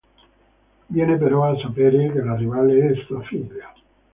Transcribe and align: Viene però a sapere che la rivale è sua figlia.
Viene 0.89 1.15
però 1.19 1.43
a 1.43 1.55
sapere 1.59 2.11
che 2.11 2.21
la 2.23 2.35
rivale 2.35 2.89
è 2.89 2.95
sua 3.05 3.21
figlia. 3.21 3.71